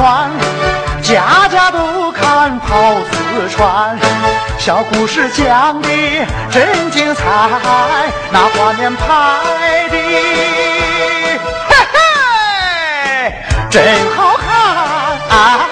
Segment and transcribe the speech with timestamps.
[0.00, 0.30] 川，
[1.02, 3.98] 家家都看跑四川。
[4.58, 5.88] 小故事讲的
[6.50, 7.22] 真精彩，
[8.32, 9.04] 那画面拍
[9.90, 9.98] 的，
[11.68, 13.34] 嘿嘿，
[13.68, 13.84] 真
[14.16, 14.48] 好看，
[15.28, 15.68] 啊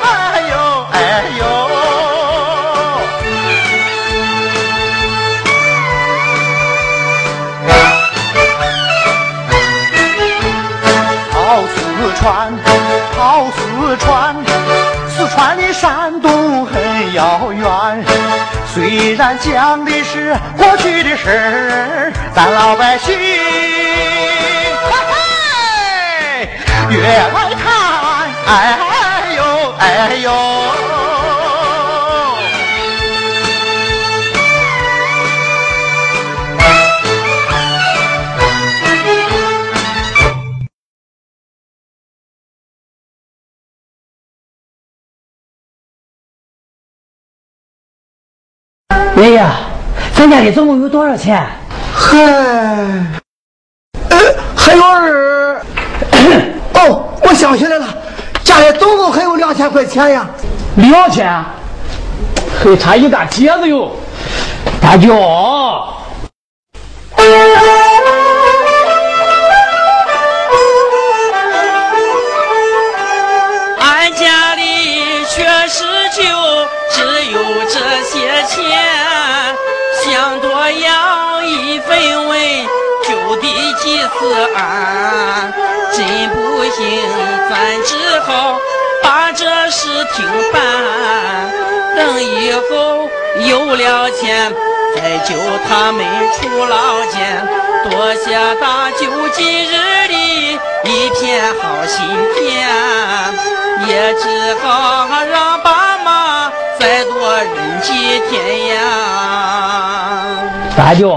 [13.99, 14.35] 川，
[15.09, 18.05] 四川离山东很遥远。
[18.73, 23.25] 虽然讲的是过去的事儿，咱老百姓嘿
[25.11, 26.49] 嘿
[26.91, 27.67] 越爱看，
[28.47, 28.55] 哎
[29.37, 29.43] 呦
[29.79, 30.88] 哎呦。
[50.19, 51.47] 咱家里总共有多少钱？
[51.95, 52.19] 嗨，
[54.11, 54.19] 呃，
[54.56, 55.62] 还有二，
[56.75, 57.87] 哦，我想起来了，
[58.43, 60.28] 家里总共还有两千块钱呀。
[60.75, 61.33] 两千，
[62.61, 63.93] 还差一大截子哟。
[64.83, 65.15] 大舅，
[73.78, 76.25] 俺家里确实就
[76.91, 76.97] 只
[77.31, 78.56] 有这些钱，
[80.03, 82.38] 想多要一分文
[83.06, 83.47] 就得
[83.78, 84.09] 急死
[84.56, 85.53] 俺，
[85.93, 85.98] 真
[86.31, 86.78] 不行，
[87.50, 88.59] 咱只好
[89.03, 90.60] 把这事停办，
[91.97, 93.09] 等以后
[93.47, 94.53] 有了钱
[94.97, 95.34] 再救
[95.69, 97.47] 他们出牢监，
[97.91, 99.72] 多谢大舅今日
[100.09, 100.15] 的
[100.84, 101.98] 一片好心
[102.34, 102.47] 田，
[103.87, 105.88] 也只好让爸
[106.98, 107.14] 妈再多
[107.54, 107.92] 忍几
[108.28, 108.76] 天呀。
[110.76, 111.14] 大舅，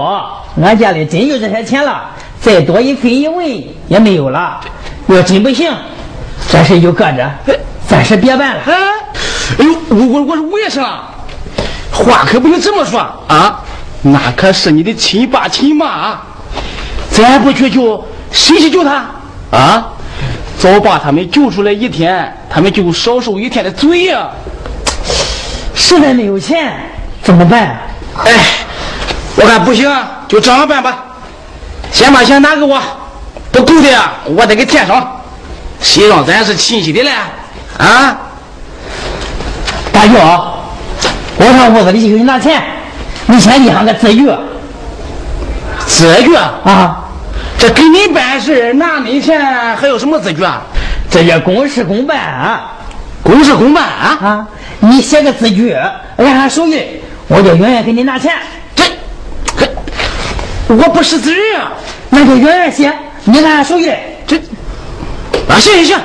[0.62, 2.08] 俺家里真有这些钱了，
[2.40, 3.44] 再多一分一文
[3.88, 4.60] 也没有了。
[5.08, 5.72] 要真不行，
[6.48, 7.28] 这事就搁着，
[7.88, 8.62] 暂时别办了。
[8.66, 8.72] 哎，
[9.58, 11.00] 哎呦，我我我说为啥？
[11.90, 13.60] 话可不能这么说啊！
[14.02, 16.22] 那可是你的亲爸亲妈啊，
[17.10, 19.04] 咱不去救，谁去救他
[19.50, 19.88] 啊？
[20.58, 24.30] 早把他们救出来一天，他们就少受一天的罪呀、
[25.82, 26.72] 实在没有钱
[27.24, 27.76] 怎么办？
[28.24, 28.32] 哎，
[29.34, 29.90] 我看不行，
[30.28, 30.96] 就这样办吧。
[31.90, 32.80] 先把钱拿给我，
[33.50, 33.88] 不够的，
[34.24, 35.20] 我得给添上。
[35.80, 37.10] 谁让咱是亲戚的嘞？
[37.78, 38.16] 啊？
[39.92, 40.14] 大舅，
[41.36, 42.62] 我上屋子里去给你拿钱，
[43.26, 44.30] 你先立上个字据
[45.86, 46.54] 字据啊？
[46.64, 46.98] 啊。
[47.58, 50.62] 这给你办事拿你钱，还有什么字据啊？
[51.10, 52.72] 这叫公事公办啊！
[53.22, 54.18] 公事公办啊？
[54.22, 54.46] 啊，
[54.84, 55.72] 你写个字据，
[56.16, 56.84] 按上手印，
[57.28, 58.32] 我就永远给你拿钱。
[58.74, 58.82] 这，
[59.56, 59.68] 这，
[60.66, 61.72] 我不识字儿啊！
[62.10, 62.92] 那就永远写，
[63.22, 63.94] 你按上手印。
[64.26, 64.36] 这，
[65.48, 66.00] 啊，行行行，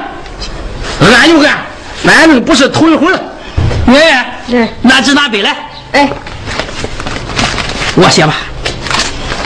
[1.01, 1.57] 俺就按，
[2.03, 3.19] 反正不是头一回了。
[3.87, 5.55] 圆圆，拿纸拿笔来。
[5.93, 6.07] 哎，
[7.95, 8.35] 我写吧。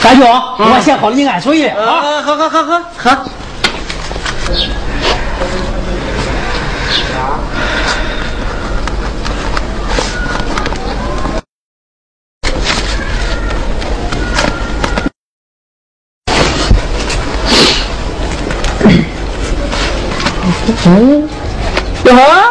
[0.04, 1.80] 大舅，我写好了，你按手印啊。
[1.81, 3.25] 啊，好好好好好。
[20.86, 21.28] 嗯，
[22.10, 22.44] 啊！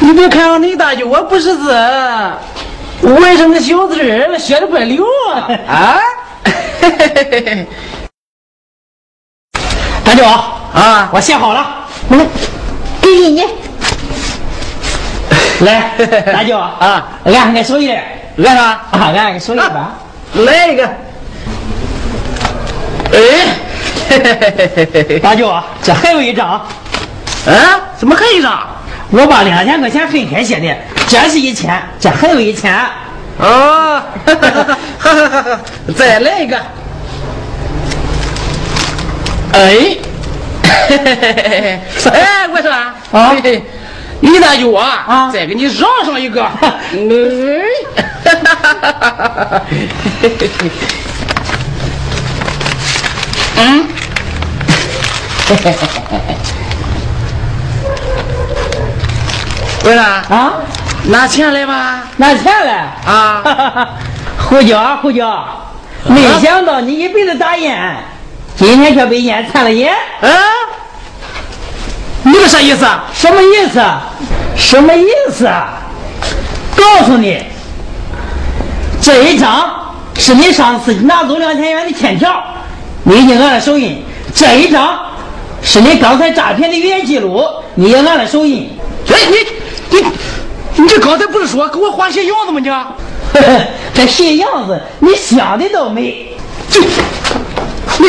[0.00, 1.74] 你别看我你大舅，我不识字，
[3.02, 5.50] 为什么小字儿写的怪溜啊？
[5.68, 5.98] 啊！
[10.04, 11.86] 大舅啊我写好了。
[12.10, 12.18] 来，
[13.02, 13.44] 给给你，
[15.66, 15.92] 来，
[16.32, 17.94] 大舅啊，按上个手印，
[18.36, 18.62] 来啥？
[18.62, 19.94] 啊，按个手印吧。
[20.34, 20.84] 来一个。
[23.12, 23.18] 哎，
[25.22, 26.66] 大舅啊，这还有一张，啊？
[27.96, 28.58] 怎么还一张？
[29.10, 30.76] 我把两千块钱分开写的，
[31.08, 32.72] 这是一千，这还有一千。
[33.38, 34.00] 哦，
[35.96, 36.56] 再来一个。
[39.52, 39.96] 哎，
[42.12, 43.34] 哎，我说啊，啊
[44.20, 46.46] 你大舅啊，啊再给你让上一个。
[53.56, 53.88] 嗯。
[59.84, 60.02] 为了？
[60.02, 60.54] 啊，
[61.04, 62.04] 拿钱来吧。
[62.18, 63.42] 拿钱来啊！
[64.38, 65.44] 胡椒胡椒，
[66.06, 67.96] 没想到你一辈子打烟，
[68.56, 70.28] 今天却被烟残了眼，啊？
[72.22, 73.04] 你个啥意思啊？
[73.14, 73.82] 什么意思？
[74.56, 75.48] 什么意思？
[76.76, 77.42] 告诉你，
[79.00, 82.42] 这一张是你上次拿走两千元的欠条，
[83.04, 84.02] 你已经按了手印；
[84.34, 84.98] 这一张
[85.62, 88.70] 是你刚才诈骗的语音记录，你也拿了手印。
[89.08, 90.04] 哎，你你
[90.76, 92.60] 你这刚才不是说给我画些样子吗？
[92.60, 92.70] 你
[93.94, 96.36] 这些样子你想的倒美。
[96.70, 96.80] 这
[97.98, 98.08] 你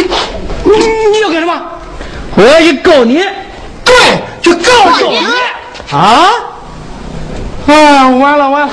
[0.63, 0.71] 你
[1.11, 1.61] 你要干什么？
[2.35, 3.19] 我要去告你
[3.83, 3.93] 对，
[4.41, 5.17] 就告诉你
[5.91, 6.29] 啊！
[7.67, 8.09] 啊！
[8.09, 8.69] 完了完了，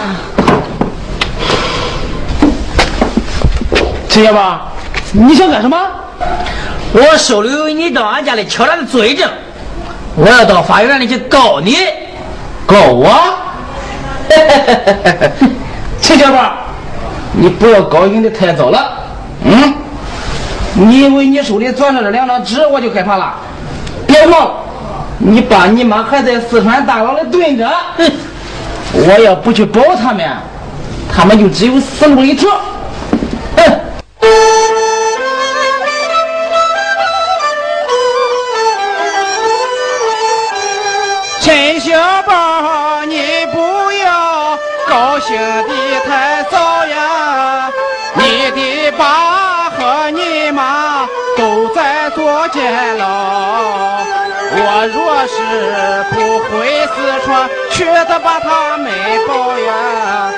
[4.08, 4.72] 陈家吧，
[5.12, 5.76] 你想干什么？
[6.92, 9.28] 我手里有你到俺家里敲诈的罪证，
[10.16, 11.76] 我要到法院里去告你。
[12.66, 13.10] 告我？
[16.00, 16.52] 陈小宝，
[17.32, 18.92] 你不要高兴的太早了。
[19.44, 19.74] 嗯，
[20.74, 23.34] 你以为你手里攥着这两张纸我就害怕了？
[24.06, 24.52] 别忘了，
[25.18, 27.68] 你爸你妈还在四川大牢里蹲着。
[27.96, 28.10] 哼，
[28.94, 30.26] 我要不去保他们，
[31.14, 32.50] 他们就只有死路一条。
[33.56, 33.64] 哼。
[42.22, 46.56] 宝，你不要高兴的太早
[46.86, 47.70] 呀！
[48.14, 51.06] 你的爸和你妈
[51.36, 53.04] 都在坐监牢。
[54.50, 55.36] 我若是
[56.10, 58.90] 不回四川，去的把他们
[59.28, 60.32] 抱呀，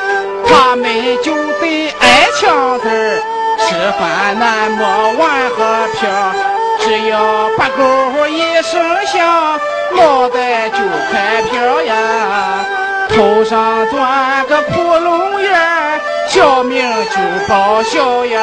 [0.47, 3.23] 他们就得挨枪子，
[3.59, 4.85] 吃饭难没
[5.15, 6.50] 碗和瓢。
[6.91, 9.61] 只要把狗一声响，
[9.95, 10.79] 脑袋就
[11.13, 11.95] 开瓢呀，
[13.09, 17.17] 头上钻个窟窿眼，小命就
[17.49, 18.41] 报销呀。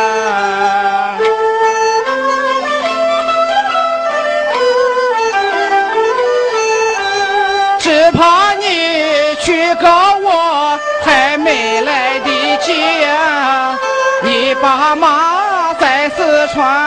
[7.80, 13.78] 只怕你去告我还没来得及呀，
[14.22, 16.87] 你爸妈在四川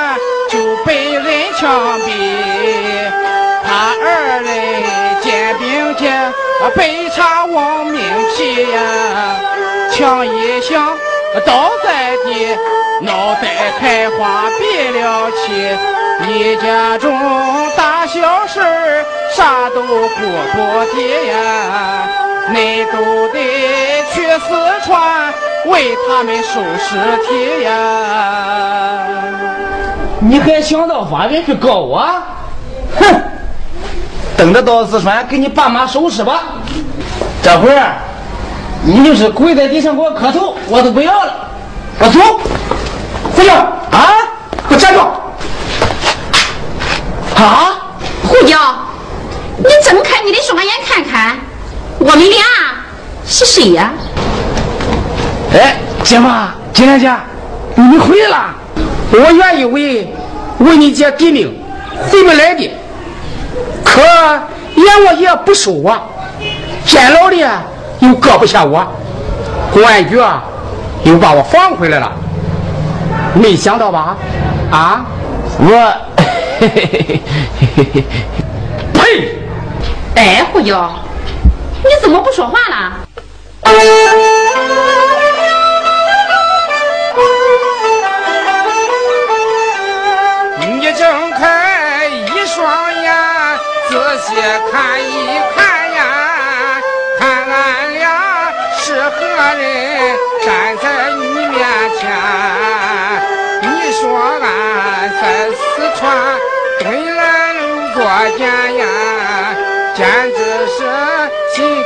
[6.63, 8.01] 啊被查亡命
[8.37, 8.81] 皮呀，
[9.91, 10.97] 枪一响
[11.47, 12.57] 倒在地，
[13.01, 15.79] 脑袋开花闭了气。
[16.29, 17.19] 一家中
[17.75, 19.03] 大小事儿
[19.35, 19.89] 啥都顾
[20.53, 20.59] 不
[20.95, 20.97] 得
[21.33, 21.33] 呀，
[22.53, 23.39] 恁都得
[24.13, 24.49] 去四
[24.85, 25.33] 川
[25.65, 26.89] 为他们收尸
[27.27, 27.71] 体呀。
[30.21, 32.07] 你还想到法院去告我？
[32.99, 33.23] 哼！
[34.41, 36.45] 等着到四川给你爸妈收尸吧。
[37.43, 37.93] 这会儿
[38.83, 41.47] 你就是跪在地上给我磕头，我都不要了。
[41.99, 42.19] 我走，
[43.37, 44.15] 回去啊！
[44.67, 45.01] 给我站住！
[47.39, 47.77] 啊！
[48.27, 48.57] 胡椒，
[49.59, 51.37] 你睁开你的双眼看看，
[51.99, 52.39] 我们俩
[53.27, 53.93] 是谁呀？
[55.53, 57.15] 哎，姐妈，金莲姐，
[57.75, 58.55] 你回来了。
[59.13, 60.15] 我原以为
[60.61, 61.55] 为你姐抵命
[62.11, 62.71] 回不来的，
[63.91, 64.01] 可
[64.77, 66.01] 阎王爷不收我，
[66.85, 67.45] 监牢里
[67.99, 68.87] 又搁不下我，
[69.73, 70.43] 公安局啊
[71.05, 72.13] 又把我放回来了。
[73.35, 74.17] 没想到吧？
[74.71, 75.05] 啊，
[75.59, 75.95] 我，
[78.95, 79.39] 呸！
[80.15, 80.91] 哎，胡椒，
[81.83, 82.93] 你怎么不说话了？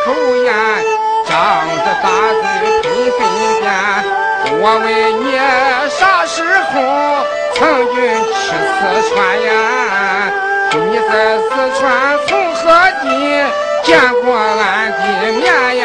[0.05, 0.53] 心口炎，
[1.27, 1.33] 张
[1.67, 2.45] 着大嘴
[2.83, 2.85] 喷
[3.17, 3.19] 粪
[3.61, 3.65] 便。
[4.61, 4.87] 我问
[5.25, 5.27] 你
[5.89, 6.75] 啥时候
[7.55, 7.57] 曾
[7.89, 7.97] 经
[8.35, 9.49] 去四川呀？
[10.73, 10.77] 你
[11.09, 11.49] 在四
[11.81, 11.83] 川
[12.27, 12.61] 从何
[13.01, 13.05] 地
[13.83, 13.89] 见
[14.23, 15.01] 过俺的
[15.33, 15.43] 面
[15.79, 15.83] 呀？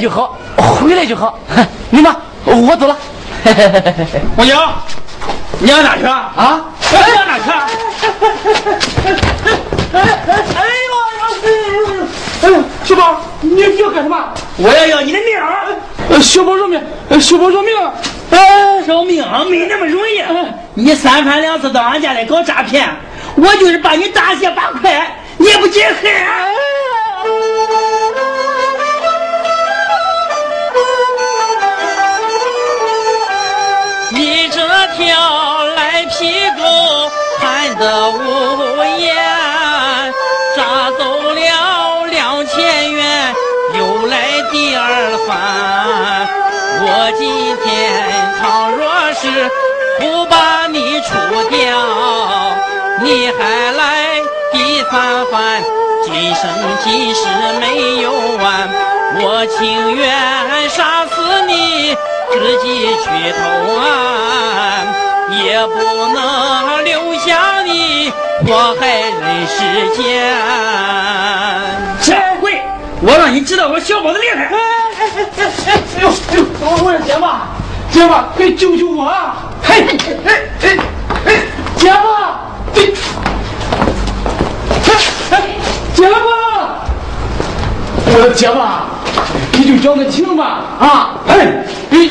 [0.00, 1.38] 就好，回来就好。
[1.90, 2.16] 你妈，
[2.46, 2.96] 我走了。
[4.34, 4.74] 红娘，
[5.58, 6.32] 你要哪去啊？
[6.36, 6.60] 啊？
[6.90, 7.66] 你要哪去啊？
[9.92, 9.98] 哎
[10.86, 10.92] 呦，
[12.42, 14.16] 哎呦，小宝，你你要干什么？
[14.56, 15.38] 我要要你的命！
[16.10, 16.82] 呃，小宝饶命！
[17.08, 17.76] 呃，小宝饶命！
[18.30, 20.22] 哎，饶命啊没那么容易。
[20.74, 22.88] 你三番两次到俺家来搞诈骗，
[23.34, 26.10] 我就是把你大卸八块，你也不解恨。
[34.96, 36.62] 条赖皮狗
[37.40, 39.14] 贪得无厌，
[40.56, 43.34] 诈走了两千元，
[43.78, 44.16] 又来
[44.50, 46.28] 第二番。
[46.82, 47.68] 我今天
[48.40, 49.50] 倘若是
[49.98, 51.08] 不把你除
[51.50, 51.58] 掉，
[53.02, 54.20] 你还来
[54.52, 55.62] 第三番，
[56.04, 56.48] 今生
[56.84, 57.26] 今世
[57.60, 58.68] 没有完。
[59.22, 61.96] 我情愿杀死你。
[62.32, 63.40] 自己去投
[63.80, 64.94] 案，
[65.44, 65.74] 也不
[66.14, 68.10] 能留下你
[68.46, 69.56] 祸害人世
[69.96, 70.00] 间。
[72.02, 72.62] 这回
[73.02, 74.44] 我让你知道我小宝的厉害！
[74.44, 74.48] 哎
[75.00, 77.24] 哎哎哎哎呦哎呦，我我说姐夫，
[77.90, 79.36] 姐夫，快救救我啊！
[79.62, 79.84] 嘿，
[80.24, 80.28] 哎
[80.62, 80.76] 哎
[81.26, 81.28] 哎，
[81.76, 82.06] 姐夫，
[82.74, 82.94] 对，
[84.86, 84.88] 哎
[85.30, 85.34] 哎，
[85.94, 86.14] 姐夫，
[88.12, 88.58] 我的姐夫，
[89.52, 90.44] 你就讲个情吧
[90.80, 91.14] 啊！
[91.28, 92.10] 哎哎。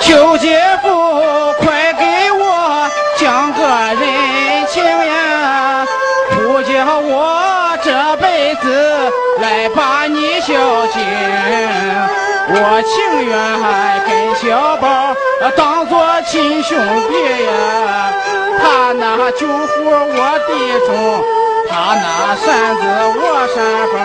[0.00, 5.86] 求姐夫，快给我讲个人情呀！
[6.30, 10.54] 不叫我这辈子来把你孝
[10.88, 11.00] 敬，
[12.48, 13.30] 我情愿
[14.06, 15.14] 跟小宝
[15.56, 16.76] 当做亲兄
[17.08, 18.12] 弟呀！
[18.76, 19.54] 他那酒壶
[19.88, 20.52] 我弟
[20.84, 20.88] 兄，
[21.66, 22.82] 他那扇子
[23.16, 23.20] 我
[23.54, 23.56] 扇
[23.90, 23.96] 风，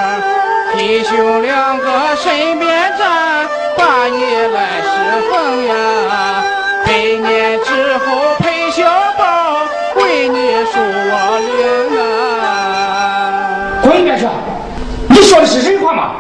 [0.78, 1.86] 弟兄两个
[2.16, 3.46] 身边站，
[3.78, 4.90] 把你来侍
[5.30, 5.74] 奉呀！
[6.86, 8.06] 百年之后
[8.40, 8.86] 陪小
[9.18, 9.60] 宝，
[9.98, 11.12] 为你树我
[11.50, 13.84] 灵啊！
[13.84, 14.26] 滚一边去！
[15.10, 16.12] 你说的是人话吗？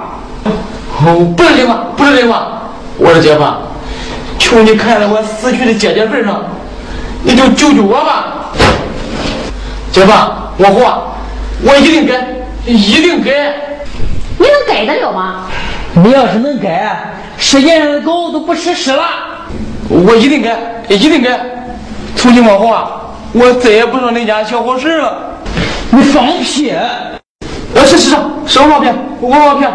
[1.05, 2.49] 哦，不是人话，不是人话。
[2.97, 3.45] 我说姐夫，
[4.37, 6.43] 求你看在我死去的姐姐份上，
[7.23, 8.30] 你就救救我吧。
[9.91, 10.11] 姐夫，
[10.57, 11.03] 我活，
[11.63, 12.25] 我一定改，
[12.65, 13.31] 一定改。
[14.37, 15.47] 你能改得了吗？
[15.93, 19.03] 你要是能改，世界上的狗都不吃屎了。
[19.89, 20.57] 我一定改，
[20.87, 21.37] 一定改。
[22.15, 22.89] 从今往后啊，
[23.33, 25.39] 我再也不上恁家小伙食了。
[25.89, 26.71] 你放屁！
[27.75, 28.15] 呃，是是是，
[28.47, 29.69] 是我毛病，我毛病。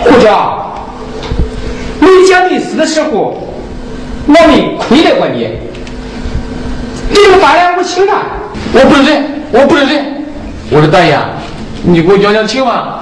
[0.00, 0.58] 胡家，
[1.98, 3.42] 你姐没死的时候，
[4.26, 5.48] 我没亏待过你，
[7.08, 8.12] 你就大言无情了！
[8.74, 9.02] 我不是
[9.56, 10.24] 人，我不是人。
[10.70, 11.18] 我说大爷，
[11.82, 13.00] 你给我讲讲情吧。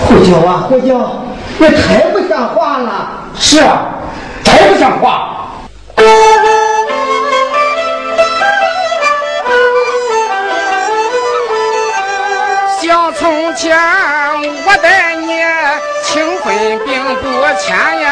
[0.00, 1.24] 胡椒啊，胡椒，
[1.60, 3.08] 也太不像话了。
[3.34, 3.86] 是啊，
[4.44, 5.34] 太不像话。
[12.80, 13.76] 想从前
[14.66, 15.40] 我待你
[16.04, 16.54] 情分
[16.86, 17.24] 并不
[17.58, 18.08] 浅呀，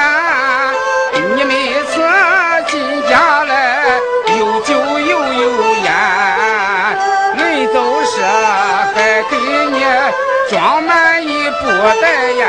[10.49, 11.67] 装满一布
[12.01, 12.47] 袋烟，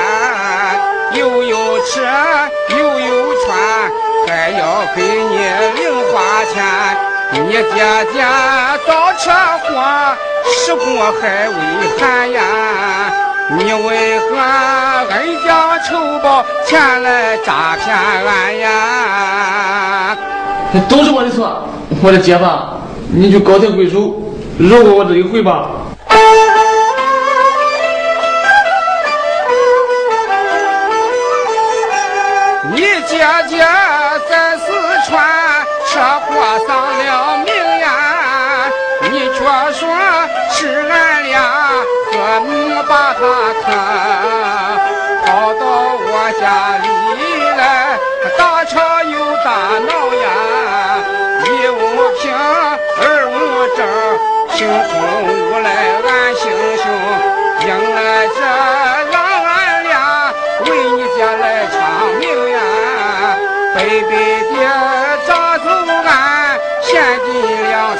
[1.13, 2.01] 又有吃
[2.70, 3.58] 又有穿，
[4.27, 5.38] 还要给你
[5.75, 6.63] 零花钱。
[7.34, 7.63] 你姐
[8.13, 8.24] 姐
[8.86, 9.32] 早车
[9.63, 9.68] 祸，
[10.46, 10.82] 事故
[11.20, 11.56] 还未
[12.00, 12.39] 寒呀，
[13.58, 14.25] 你为何
[15.10, 20.18] 恩将仇报，前来诈骗俺呀？
[20.88, 21.68] 都是我的错，
[22.04, 22.46] 我的姐夫，
[23.10, 24.13] 你就高抬贵手，
[24.60, 25.70] 饶过我这一回吧。
[33.27, 33.57] 姐姐
[34.29, 34.65] 在四
[35.05, 35.12] 川
[35.86, 36.31] 车祸
[36.65, 37.88] 丧了命呀，
[39.01, 39.39] 你却
[39.74, 39.81] 说
[40.50, 40.55] 是
[40.89, 41.41] 俺俩
[42.10, 42.50] 和睦
[42.88, 43.19] 把他
[43.65, 43.67] 看，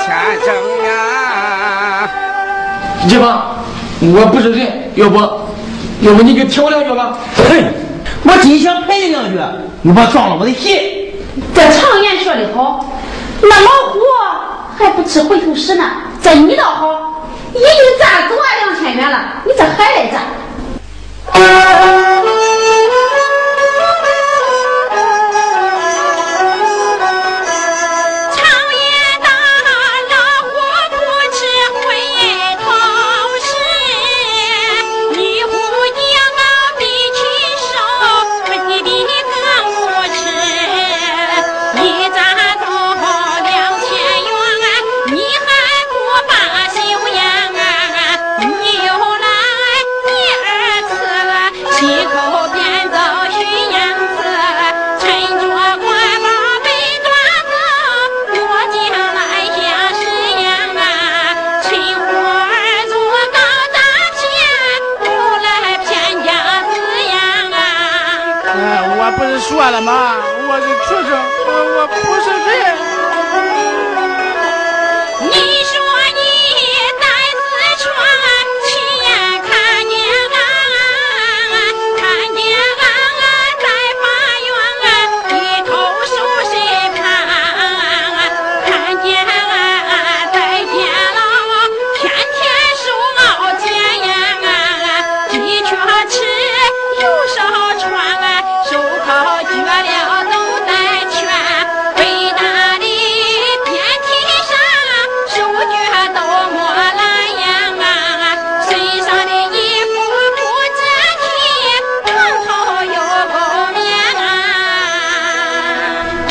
[0.08, 0.50] 金两千整
[0.86, 2.10] 呀。
[3.10, 3.26] 姐夫，
[4.14, 5.18] 我不是人，要不，
[6.02, 7.18] 要不你就挑两句吧。
[7.50, 7.64] 嘿，
[8.24, 9.38] 我真想赔你两句，
[9.82, 11.14] 你别撞了我的鞋。
[11.54, 12.86] 这常言说得好，
[13.42, 14.00] 那老虎
[14.78, 15.84] 还不吃回头食呢，
[16.22, 20.22] 这你倒好，已经站走啊两千元了，你这还来站？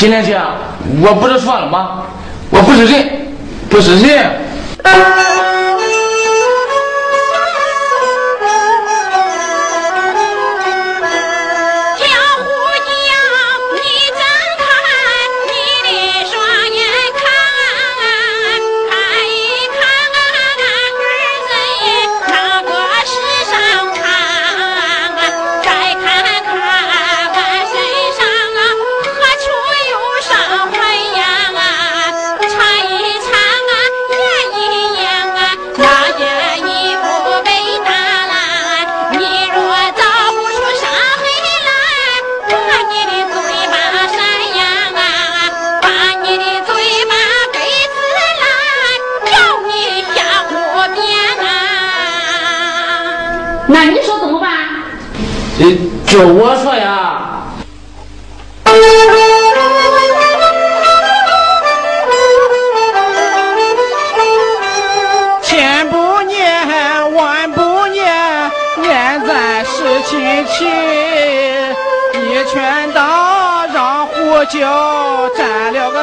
[0.06, 0.40] 金莲姐，
[1.02, 2.02] 我不是说了吗？
[2.50, 3.08] 我不是人，
[3.68, 4.30] 不是人。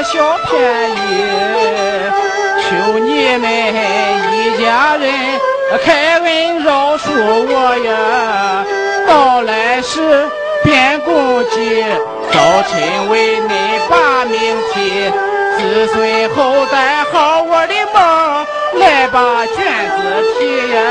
[0.04, 0.94] 小便宜，
[2.62, 3.46] 求你们
[4.34, 5.04] 一家人
[5.84, 7.08] 开恩饶恕
[7.48, 8.66] 我呀！
[9.08, 10.30] 到来时
[10.64, 11.84] 变公鸡，
[12.32, 12.38] 早
[12.68, 13.50] 亲为恁
[13.90, 15.10] 把命提，
[15.58, 18.46] 子孙后代好我的梦，
[18.82, 19.56] 来把卷
[19.96, 20.02] 子
[20.38, 20.82] 提呀！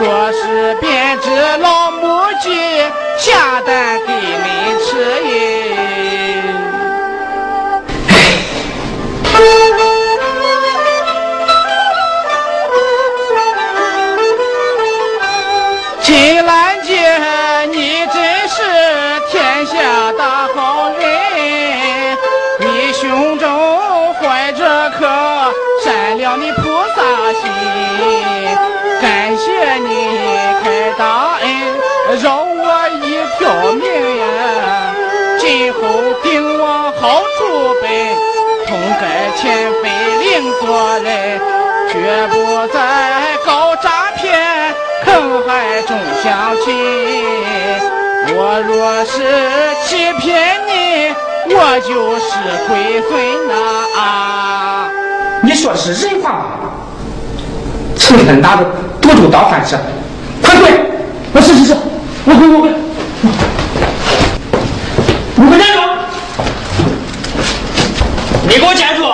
[0.00, 2.80] 若是变只老母鸡，
[3.18, 4.46] 下蛋给恁
[4.86, 4.88] 吃
[5.28, 6.09] 耶。
[41.02, 41.38] 来，
[41.90, 42.34] 绝不
[42.72, 42.78] 再
[43.44, 46.68] 搞诈骗，坑害众乡亲。
[48.32, 49.12] 我若是
[49.86, 50.72] 欺骗你，
[51.54, 52.30] 我就是
[52.68, 53.10] 龟孙
[53.48, 53.52] 呐！
[53.98, 54.00] 啊
[55.42, 56.70] 你说的是人话吗？
[57.96, 58.64] 成天拿着
[59.00, 59.76] 赌注当饭吃，
[60.42, 60.70] 快滚！
[61.32, 61.74] 我是是是，
[62.24, 62.74] 我滚我滚！
[65.36, 65.80] 你给我站住！
[68.46, 69.09] 你给我站住！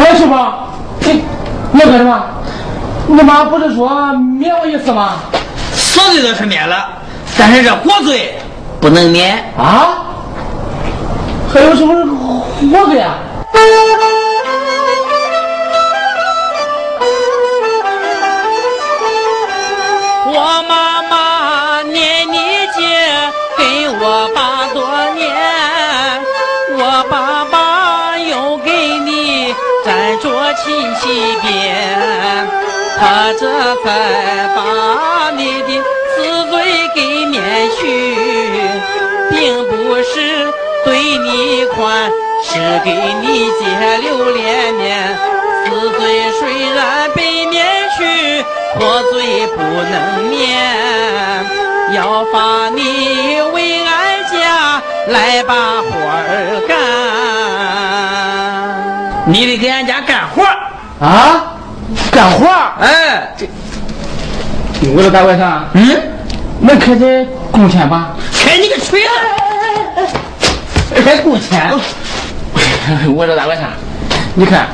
[0.00, 0.34] 哎，师傅，
[1.00, 1.24] 你
[1.72, 2.24] 你要干什么？
[3.08, 5.14] 你妈不是说免我一次吗？
[5.74, 6.88] 死罪倒是免了，
[7.36, 8.38] 但是这活罪
[8.80, 10.04] 不能免啊！
[11.52, 11.94] 还有什么
[12.70, 13.16] 活罪啊？
[20.30, 22.38] 我妈妈念你
[22.76, 22.80] 姐
[23.56, 25.26] 跟我爸多年，
[30.64, 31.02] 亲戚。
[31.40, 32.46] 边，
[32.98, 33.42] 他这
[33.76, 33.86] 才
[34.56, 34.58] 把
[35.30, 35.68] 你的
[36.14, 36.16] 死
[36.50, 36.54] 罪
[36.94, 37.36] 给免
[37.76, 37.80] 去，
[39.30, 40.52] 并不是
[40.84, 42.10] 对你宽，
[42.42, 42.50] 是
[42.84, 42.90] 给
[43.22, 43.64] 你减
[44.02, 45.16] 留连年。
[45.64, 45.98] 死罪
[46.40, 46.40] 虽
[46.74, 47.64] 然被免
[47.96, 48.44] 去，
[48.74, 49.94] 活罪不能
[50.28, 50.36] 免，
[51.94, 53.90] 要罚你为俺
[54.32, 56.76] 家来把活儿干。
[59.28, 60.42] 你得给俺家干活
[61.04, 61.54] 啊，
[62.10, 62.46] 干活
[62.80, 63.46] 哎，这
[64.94, 65.96] 我说大外甥，嗯，
[66.60, 68.14] 那可得工钱吧？
[68.32, 69.08] 开你个锤子！
[71.04, 71.70] 还工钱？
[73.14, 73.60] 我说大外甥，
[74.34, 74.66] 你看。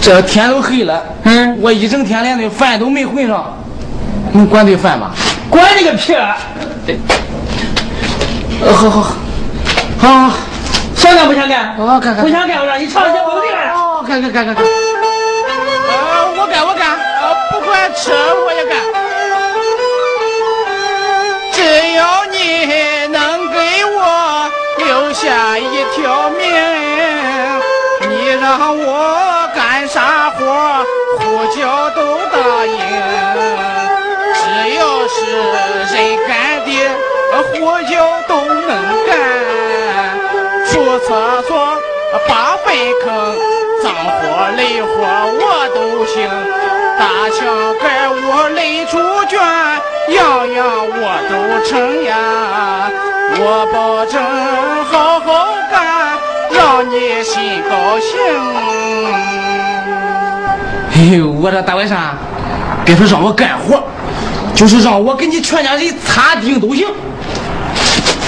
[0.00, 3.56] 这天都黑了，嗯，我一整天连顿饭都没混上，
[4.32, 5.12] 你管顿饭吧？
[5.48, 6.12] 管你个屁！
[8.60, 9.00] 呃，好好
[9.98, 10.36] 好，好，
[11.02, 11.74] 想干不想干？
[11.76, 12.22] 我，干干。
[12.24, 13.72] 不想干，我让你尝尝工地来。
[13.74, 14.64] 哦，干干干干干。
[14.64, 14.70] 啊，
[16.38, 18.78] 我干我干，啊，不管吃我也干。
[21.50, 21.58] 只
[21.94, 22.38] 要你
[23.08, 26.40] 能给我留下一条命，
[28.08, 29.60] 你让我干。
[29.88, 30.40] 啥活
[31.18, 31.98] 呼叫都
[32.30, 32.78] 答应，
[34.32, 34.40] 只
[34.76, 35.16] 要是
[35.92, 35.94] 人
[36.28, 36.30] 干
[36.64, 36.70] 的
[37.42, 37.50] 呼
[37.90, 37.92] 叫
[38.28, 38.30] 都
[42.12, 43.08] 所、扒粪坑、
[43.82, 44.20] 脏活
[44.54, 44.86] 累活
[45.32, 45.42] 我
[45.74, 46.28] 都行。
[46.98, 47.40] 大墙
[47.80, 48.12] 盖屋
[48.54, 49.40] 垒猪圈，
[50.14, 51.32] 样样我都
[51.66, 52.12] 成呀。
[53.38, 54.22] 我保证
[54.90, 56.18] 好好干，
[56.50, 58.10] 让你心高兴。
[60.94, 61.96] 嘿嘿我这大外甥，
[62.84, 63.82] 别说让我干活，
[64.54, 66.86] 就是让我给你全家人擦腚都行。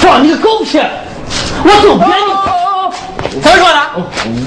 [0.00, 0.80] 放你个狗屁！
[1.62, 2.33] 我走偏你。
[3.42, 3.78] 怎么说的？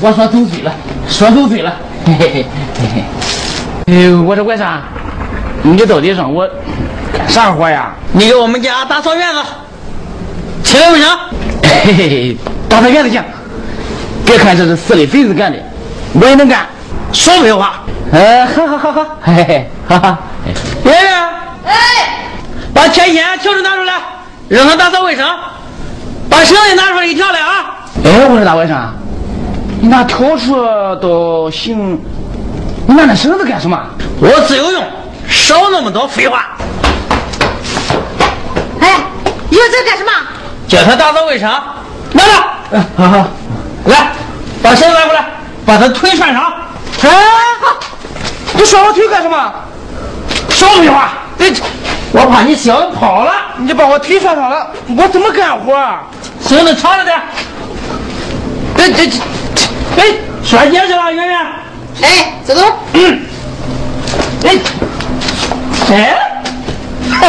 [0.01, 0.71] 我说走嘴了，
[1.07, 1.73] 说走嘴了。
[2.05, 2.45] 嘿嘿嘿
[2.79, 3.03] 嘿嘿。
[3.87, 4.79] 哎，我说外甥，
[5.61, 6.47] 你到底让我
[7.13, 7.93] 干啥活呀？
[8.13, 9.41] 你给我们家打扫院子，
[10.63, 11.05] 起来不行。
[11.63, 12.37] 嘿嘿嘿，
[12.69, 13.23] 打扫院子行。
[14.25, 15.57] 别看这是死里肥子干的，
[16.13, 16.65] 我也能干。
[17.11, 17.81] 少废话。
[18.11, 20.17] 哎，好好好好，嘿嘿，哈哈。
[20.85, 20.97] 爷爷，
[21.65, 21.73] 哎，
[22.73, 23.93] 把铁锨、笤帚拿出来，
[24.47, 25.27] 让他打扫卫生。
[26.29, 27.66] 把绳子拿出来一条来啊！
[29.79, 30.55] 你拿笤帚
[31.01, 31.99] 都行，
[32.87, 33.79] 你拿那绳子干什么？
[34.19, 34.83] 我自有用，
[35.27, 36.57] 少那么多废话。
[38.79, 38.95] 哎，
[39.49, 40.11] 你要这干什么？
[40.67, 41.49] 叫他打扫卫生。
[42.13, 42.31] 拿着，
[42.97, 43.27] 好好，
[43.85, 44.11] 来，
[44.63, 45.25] 把绳子拿过来，
[45.65, 46.43] 把他腿拴上。
[47.03, 47.09] 哎，
[47.61, 47.77] 好。
[48.53, 49.53] 你拴我腿干什么？
[50.49, 51.09] 少废话！
[51.37, 51.53] 这，
[52.11, 55.75] 我怕你小子跑了，你就把我腿拴上了，我怎么干活？
[56.41, 57.15] 绳子长着点。
[58.77, 59.19] 这这这，
[59.97, 60.01] 哎，
[60.43, 61.37] 拴结去了，圆圆。
[62.01, 62.61] 哎，走走。
[62.93, 63.19] 嗯。
[64.45, 64.55] 哎，
[65.91, 66.17] 哎，
[67.11, 67.21] 还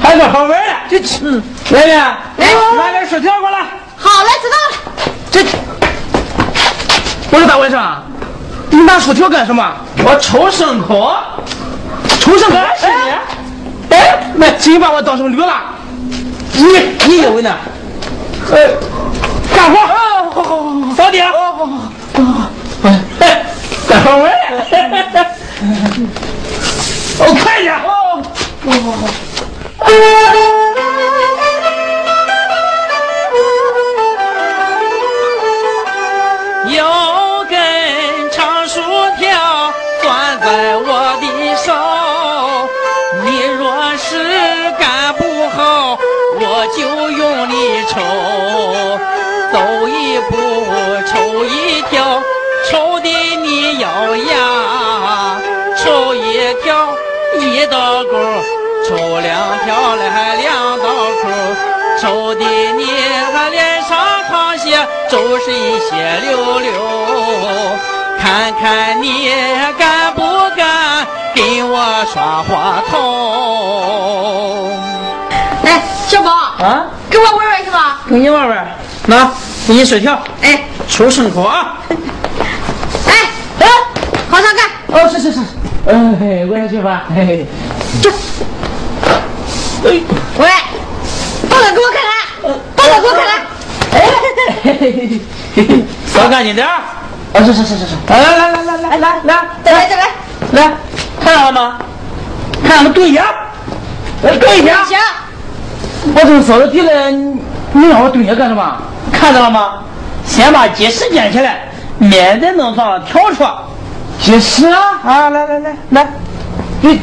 [0.00, 0.56] 还个好玩的。
[0.88, 1.98] 这，嗯，圆圆，
[2.36, 3.58] 来拿点薯条过来。
[3.96, 4.72] 好嘞，知道了。
[5.32, 5.42] 这，
[7.32, 7.80] 我说大外甥。
[8.70, 9.74] 你拿薯条干什么？
[10.04, 11.12] 我抽牲口，
[12.20, 12.56] 抽牲口。
[12.82, 13.18] 哎，
[13.90, 15.54] 哎，那真把我当成驴了。
[16.52, 16.64] 你
[17.06, 17.56] 你以为呢？
[18.52, 18.70] 哎，
[19.56, 19.78] 干活。
[20.32, 21.92] 好好好好，扫地好好好
[22.82, 23.42] 哎哎
[23.86, 24.32] 拐弯
[27.18, 27.88] 我快点好
[28.64, 30.59] 好好
[59.60, 60.84] 抽两条来两道
[61.22, 61.28] 口，
[62.00, 62.86] 抽的你
[63.32, 63.98] 还脸上
[64.30, 64.78] 淌血，
[65.10, 66.72] 周身血溜溜。
[68.18, 69.28] 看看你
[69.78, 70.22] 敢不
[70.56, 74.70] 敢跟我耍滑头？
[75.64, 77.98] 来，小宝啊，跟我玩玩行吗？
[78.08, 78.66] 跟你玩玩，
[79.06, 79.30] 那
[79.66, 81.76] 给你薯条，哎，抽牲口啊！
[83.06, 83.14] 哎，
[83.60, 83.66] 哎，
[84.30, 84.66] 好上干！
[84.88, 85.40] 哦，是是是，
[85.86, 87.04] 哎，我也去吧。
[87.14, 87.46] 嘿嘿，
[88.02, 88.14] 这，哎，
[89.82, 90.02] 喂，
[91.48, 92.12] 报表给我看看，
[92.76, 93.34] 报表给我看看。
[96.06, 96.72] 扫干净点儿。
[97.32, 97.94] 啊，是是是是是。
[98.08, 100.10] 来来来来来来来再来再来。
[100.52, 100.70] 来，
[101.22, 101.78] 看到了吗？
[102.62, 103.22] 看俺们拖鞋。
[104.22, 104.38] 来鞋。
[104.38, 106.12] 拖。
[106.14, 106.90] 我正扫着地呢，
[107.72, 108.76] 你让我蹲下干什么？
[109.12, 109.84] 看到了吗？
[110.26, 113.44] 先把鸡屎捡起来，免得弄脏笤出。
[114.20, 115.00] 鸡屎啊！
[115.04, 116.06] 啊，来来来来，
[116.82, 117.00] 你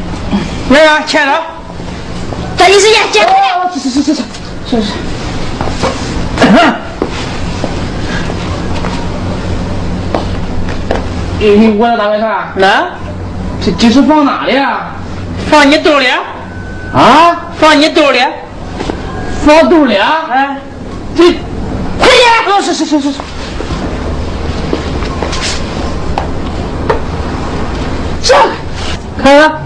[0.70, 1.34] 来啊，牵着。
[2.58, 3.48] 抓紧时间，接快点。
[3.74, 4.22] 是是是是是
[4.70, 4.94] 是是。
[11.40, 12.26] 你我这咋回事？
[12.56, 12.86] 来，
[13.64, 14.96] 这这是放哪里啊？
[15.50, 16.08] 放你兜里，
[16.94, 17.38] 啊？
[17.60, 18.20] 放你兜里。
[19.46, 20.26] 放兜里啊？
[20.32, 20.58] 哎，
[21.16, 21.24] 这
[22.00, 22.48] 快点！
[22.48, 23.20] 哦，是是是是是。
[28.24, 28.36] 这
[29.22, 29.62] 看看，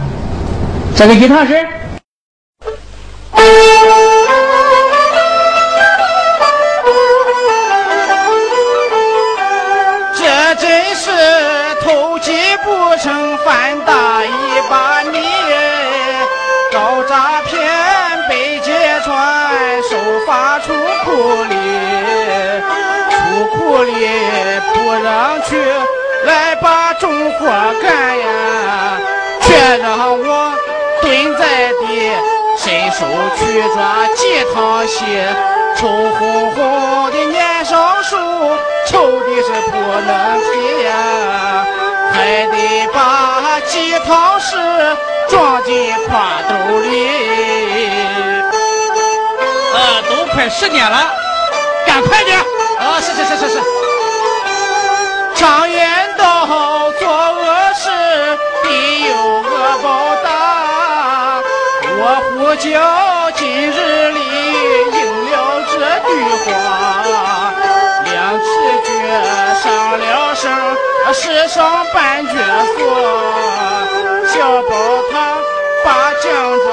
[0.95, 1.80] 这个一趟是。
[10.13, 11.09] 这真是
[11.81, 15.17] 偷鸡不成反打一把米，
[16.71, 17.59] 搞诈骗
[18.29, 18.71] 被揭
[19.03, 19.95] 穿，手
[20.27, 20.73] 法出
[21.03, 21.11] 库
[21.43, 21.55] 里，
[23.09, 23.15] 出
[23.55, 23.91] 库里
[24.73, 24.73] 不
[25.03, 25.57] 让去，
[26.25, 27.45] 来把重活
[27.81, 28.25] 干呀，
[29.41, 29.87] 却让
[30.19, 30.53] 我
[31.01, 31.41] 蹲在
[31.79, 32.11] 地，
[32.71, 33.05] 伸手
[33.35, 35.03] 去抓几趟戏，
[35.75, 38.17] 臭烘烘的年少手，
[38.87, 39.75] 臭的是不
[40.07, 41.65] 能提呀，
[42.13, 44.55] 还得把几趟屎
[45.27, 47.09] 装进挎兜里。
[49.73, 50.97] 呃，都快十点了，
[51.85, 52.37] 赶快点。
[52.37, 53.59] 啊，是是是是是。
[55.35, 55.90] 常言
[62.21, 62.67] 我呼叫
[63.31, 64.19] 今日里
[64.91, 64.99] 应
[65.31, 65.33] 了
[65.71, 65.73] 这
[66.09, 66.09] 句
[66.45, 66.49] 话，
[68.03, 68.43] 两尺
[68.83, 68.89] 脚
[69.61, 69.63] 上
[69.97, 70.03] 了
[70.35, 70.43] 身，
[71.13, 72.33] 世上半角
[72.75, 72.79] 锁。
[74.27, 74.71] 小宝
[75.11, 75.13] 他
[75.83, 75.87] 把
[76.21, 76.23] 奖
[76.63, 76.67] 状，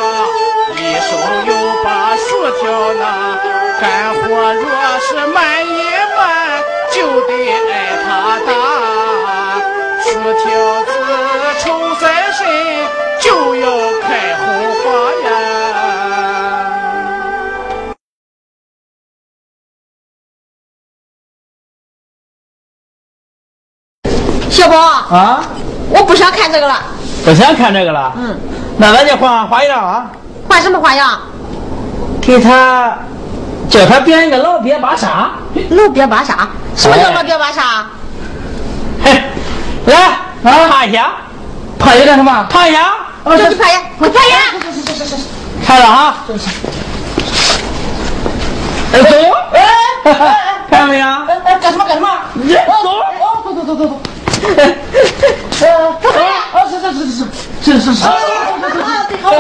[0.76, 1.08] 一手
[1.46, 1.50] 又
[1.84, 2.28] 把薯
[2.60, 2.62] 条
[2.94, 3.02] 拿，
[3.80, 3.84] 干
[4.14, 4.64] 活若
[5.00, 5.68] 是慢一
[6.16, 7.70] 慢，就得挨
[8.04, 8.06] 他
[8.46, 8.48] 打。
[10.02, 10.44] 薯条
[24.58, 25.40] 小宝，啊，
[25.88, 26.74] 我不想看这个了。
[27.24, 28.12] 不想看这个了。
[28.16, 28.36] 嗯，
[28.76, 30.10] 那咱就换花样啊，
[30.48, 31.16] 换什么花样？
[32.20, 32.98] 给他
[33.70, 35.30] 叫他编一个老鳖巴沙。
[35.70, 36.48] 老鳖巴沙？
[36.74, 37.86] 什么叫老鳖巴沙？
[39.04, 39.22] 嘿，
[39.86, 41.12] 来，看一下，
[41.78, 42.46] 趴一干什么？
[42.50, 42.80] 趴一下，
[43.24, 44.36] 叫你拍呀，我趴下。
[45.64, 46.16] 看了啊。
[48.92, 49.16] 哎，走，
[49.52, 49.62] 哎，
[50.68, 51.06] 看到没有？
[51.44, 52.08] 哎，干什么干什么？
[52.34, 52.50] 走，
[53.44, 54.00] 走走走走走。
[55.58, 55.66] 走
[56.00, 56.32] 开呀！
[56.52, 57.18] 啊，是是是是
[57.62, 58.04] 是是是。
[58.04, 58.06] 好，
[59.22, 59.34] 我我我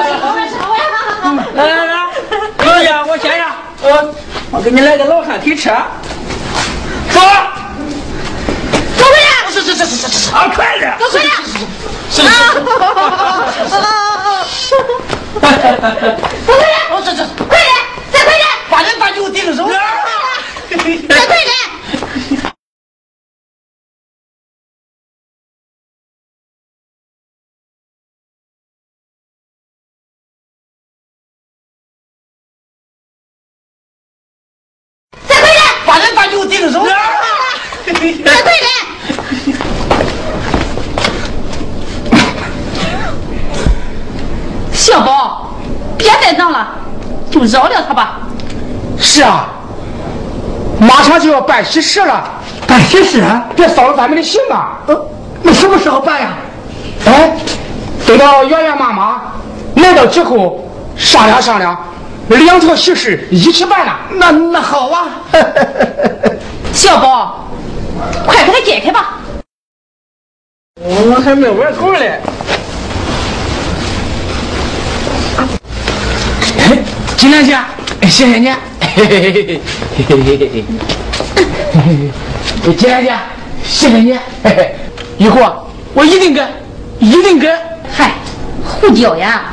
[1.54, 1.90] 来来来，
[2.66, 3.42] 老爷，我先上，
[3.82, 4.14] 我
[4.50, 5.70] 我给你来个老汉推车，
[7.12, 7.20] 走，
[8.96, 9.28] 走开呀！
[9.50, 10.30] 是是是是是是。
[10.34, 11.30] 啊，快点，走开呀！
[12.10, 12.28] 是是是。
[16.46, 16.74] 走开呀！
[16.90, 17.24] 哦，这这。
[17.46, 17.70] 快点，
[18.12, 19.68] 再快点，把人把牛顶手。
[20.68, 21.08] 再快点！
[21.08, 21.48] 再快点！
[35.86, 36.84] 把人把牛顶手。
[37.86, 38.18] 再快点！
[44.72, 45.54] 小宝，
[45.98, 46.74] 别再闹了，
[47.38, 48.20] 就饶了他吧。
[48.98, 49.48] 是啊，
[50.80, 52.28] 马上就要办喜事了，
[52.66, 53.46] 办喜事啊？
[53.54, 54.78] 别扫了咱们的兴啊！
[54.86, 55.10] 呃，
[55.42, 56.30] 那什么时候办呀？
[57.06, 57.36] 哎，
[58.06, 59.22] 等到圆圆妈妈
[59.76, 61.76] 来到之后，商量商量，
[62.28, 63.96] 两条喜事一起办了。
[64.14, 65.06] 那那好啊。
[66.72, 67.48] 小宝，
[68.26, 69.18] 快给他解开吧。
[70.80, 72.20] 我还没玩够嘞。
[77.28, 77.58] 哎，金莲姐，
[78.08, 78.48] 谢谢你。
[78.48, 79.60] 嘿嘿嘿嘿
[79.98, 80.64] 嘿嘿嘿嘿
[82.64, 82.72] 嘿。
[82.72, 83.12] 金莲姐，
[83.62, 84.18] 谢谢你。
[85.18, 85.52] 以后啊，
[85.92, 86.48] 我一定跟，
[87.00, 87.54] 一定跟。
[87.94, 88.12] 嗨，
[88.64, 89.52] 胡椒呀！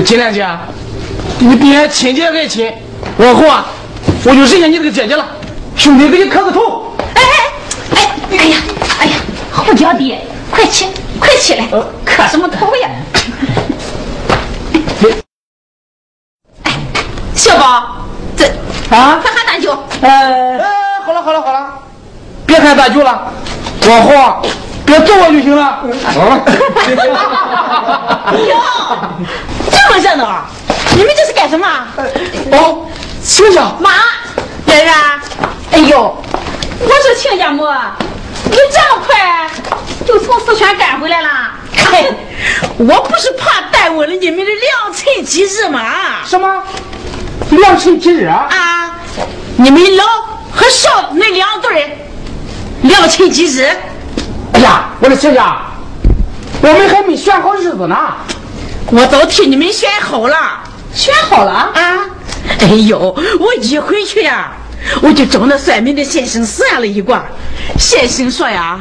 [0.00, 0.48] 呃，金莲姐，
[1.40, 2.72] 你比俺亲姐还亲，
[3.18, 3.66] 往后啊，
[4.24, 5.26] 我就认下你这个姐姐了。
[5.76, 6.96] 兄弟，给你磕个头。
[7.14, 7.28] 哎哎
[7.96, 8.56] 哎，哎呀
[8.98, 9.12] 哎呀，
[9.52, 10.16] 胡家弟，
[10.50, 10.86] 快起
[11.18, 11.66] 快起来，
[12.02, 12.88] 磕什么头呀？
[16.62, 16.72] 哎，
[17.34, 18.46] 小宝，这
[18.88, 19.78] 啊快喊大舅。
[20.00, 20.66] 呃，哎，
[21.04, 21.74] 好了好了好了，
[22.46, 23.30] 别喊大舅了，
[23.86, 24.40] 往后啊，
[24.90, 25.62] 别揍我就行了。
[25.62, 25.84] 啊。
[28.32, 28.56] 哟，
[29.70, 30.44] 这么热闹，
[30.96, 31.66] 你们这是干什么？
[32.50, 32.86] 哦，
[33.22, 33.90] 亲家，妈，
[34.66, 34.96] 然然，
[35.70, 36.22] 哎呦，
[36.80, 37.64] 我说亲家母，
[38.46, 39.48] 你这么快
[40.04, 41.28] 就从四川赶回来了？
[41.92, 42.12] 嘿，
[42.78, 45.80] 我不是怕耽误了你们的良辰吉日吗？
[46.26, 46.64] 什么？
[47.50, 48.48] 良辰吉日啊？
[48.50, 48.98] 啊，
[49.56, 50.04] 你们老
[50.52, 51.88] 和少那两对儿
[52.82, 53.70] 良辰吉日，
[54.52, 55.56] 哎呀，我的亲家，
[56.62, 57.96] 我们还没选好日子呢。
[58.92, 60.36] 我都替你们选好了。
[60.92, 62.06] 选好了啊？
[62.60, 62.98] 哎呦，
[63.38, 64.52] 我一回去呀，
[65.02, 67.22] 我就找那算命的先生算了一卦。
[67.78, 68.80] 先生说呀，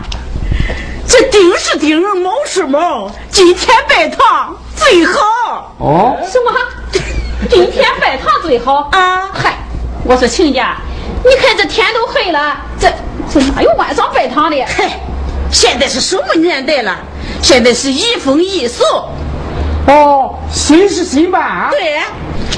[1.08, 5.76] 这丁是丁，卯是卯，今天拜堂最好。
[5.78, 6.52] 哦，什么？
[7.50, 9.30] 今天拜堂最好啊？
[9.32, 9.60] 嗨，
[10.04, 10.76] 我说亲家，
[11.24, 12.92] 你看这天都黑了，这
[13.32, 14.62] 这哪有晚上拜堂的？
[14.66, 15.00] 嗨，
[15.52, 16.96] 现在是什么年代了？
[17.42, 18.84] 现在是移风易俗。
[19.88, 21.70] 哦，新是新办啊。
[21.72, 22.00] 对，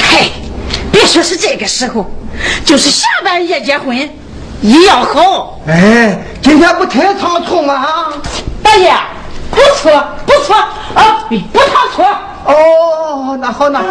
[0.01, 0.32] 嘿，
[0.91, 2.10] 别说是这个时候，
[2.65, 3.97] 就是下半夜结婚
[4.62, 5.60] 一样好。
[5.67, 8.12] 哎，今天不太仓促吗？
[8.62, 8.93] 大爷，
[9.49, 9.91] 不错
[10.25, 10.56] 不错
[10.93, 12.01] 啊，不唐突。
[12.51, 13.86] 哦，那好那好。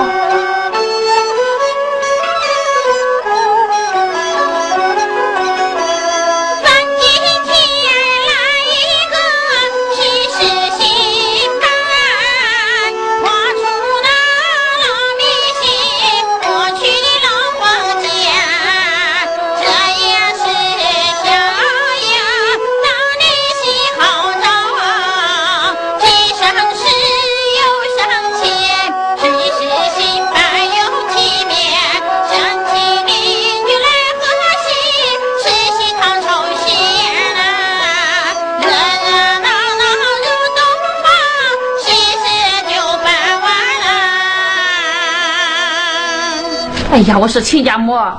[46.90, 48.12] 哎呀，我说亲家母，俺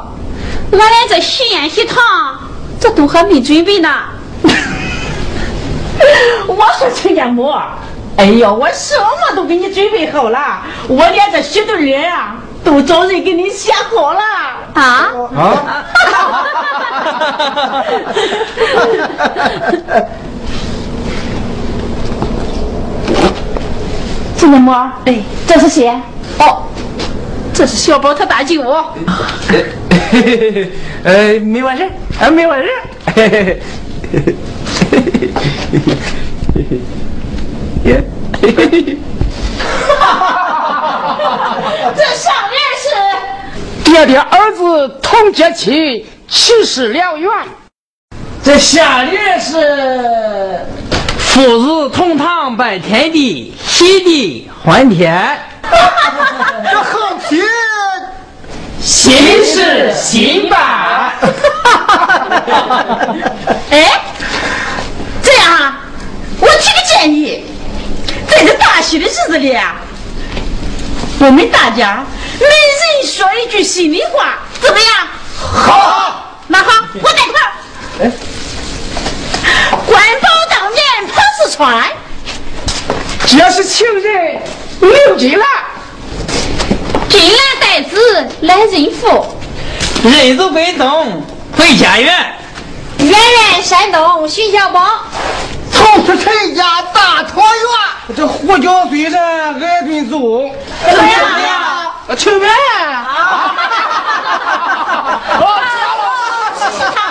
[0.72, 1.98] 连这喜宴喜糖
[2.80, 3.90] 这都还没准备呢。
[6.48, 7.52] 我说亲家母，
[8.18, 14.20] 哎呀，我什么都给你准备好了，我连这许对人啊都找人给你写好了
[14.74, 15.12] 啊。
[15.36, 15.76] 啊，
[24.38, 24.72] 亲家母，
[25.06, 25.90] 哎，这是谁？
[26.40, 26.64] 哦，
[27.54, 28.62] 这是小宝他大舅。
[31.04, 31.90] 呃，没完事儿，
[32.26, 32.82] 啊，没完事儿。
[37.86, 38.04] 耶，
[41.96, 42.86] 这上联是
[43.84, 47.30] 爹爹儿子同结亲，其实良缘。
[48.44, 50.66] 这下联是
[51.34, 55.40] 父子同堂拜天地，喜地欢天。
[56.70, 57.42] 这横批
[58.82, 61.14] 新事新办。
[63.70, 64.02] 哎，
[65.24, 65.80] 这样啊，
[66.42, 67.46] 我提个建议，
[68.28, 69.78] 在这大喜的日子里啊，
[71.20, 72.06] 我们大家
[72.42, 75.08] 每人说一句心里话，怎么样？
[75.40, 77.34] 好，那好，我带头。
[78.04, 78.12] 哎
[79.88, 80.82] 官保当年
[81.62, 81.84] 跑四川，
[83.28, 84.42] 这是情人
[84.80, 85.48] 刘金兰，
[87.08, 89.38] 金兰带子来认父，
[90.04, 91.24] 人走北东
[91.56, 92.36] 回家园。
[92.98, 95.06] 远远山东寻小宝。
[95.72, 98.16] 从此陈家大团圆。
[98.16, 100.50] 这胡椒虽然挨顿揍，
[100.84, 101.14] 怎么样？
[102.08, 102.50] 啊，情愿。
[106.94, 107.11] 他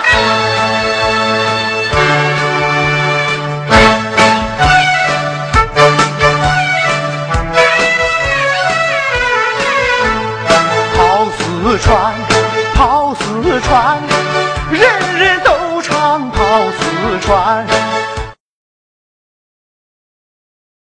[13.63, 14.10] 船